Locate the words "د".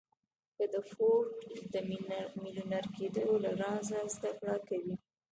0.73-0.75, 1.73-1.75